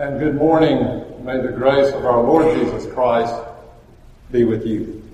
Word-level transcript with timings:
and 0.00 0.18
good 0.18 0.34
morning. 0.34 0.78
May 1.26 1.42
the 1.42 1.52
grace 1.52 1.92
of 1.92 2.06
our 2.06 2.22
Lord 2.22 2.56
Jesus 2.56 2.90
Christ 2.94 3.34
be 4.32 4.44
with 4.44 4.64
you. 4.64 5.09